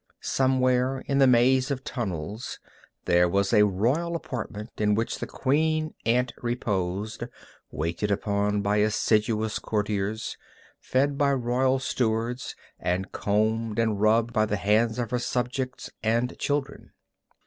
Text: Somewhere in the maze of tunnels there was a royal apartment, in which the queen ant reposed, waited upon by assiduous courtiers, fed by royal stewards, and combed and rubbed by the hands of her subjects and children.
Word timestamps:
Somewhere 0.21 1.01
in 1.05 1.19
the 1.19 1.27
maze 1.27 1.69
of 1.69 1.83
tunnels 1.83 2.59
there 3.05 3.29
was 3.29 3.53
a 3.53 3.67
royal 3.67 4.15
apartment, 4.15 4.71
in 4.79 4.95
which 4.95 5.19
the 5.19 5.27
queen 5.27 5.93
ant 6.07 6.33
reposed, 6.41 7.25
waited 7.69 8.09
upon 8.09 8.63
by 8.63 8.77
assiduous 8.77 9.59
courtiers, 9.59 10.37
fed 10.79 11.19
by 11.19 11.31
royal 11.33 11.77
stewards, 11.77 12.55
and 12.79 13.11
combed 13.11 13.77
and 13.77 14.01
rubbed 14.01 14.33
by 14.33 14.47
the 14.47 14.57
hands 14.57 14.97
of 14.97 15.11
her 15.11 15.19
subjects 15.19 15.91
and 16.01 16.35
children. 16.39 16.93